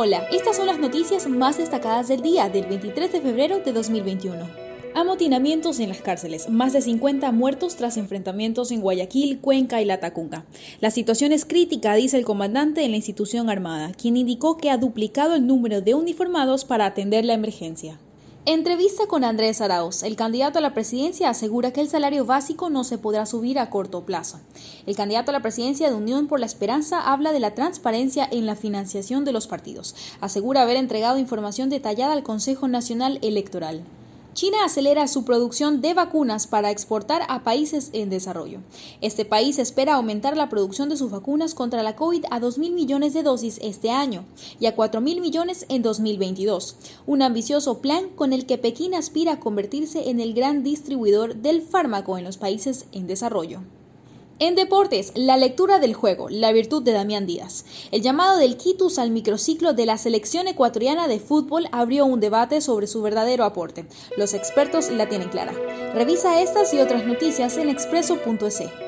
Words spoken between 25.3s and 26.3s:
a la presidencia de Unión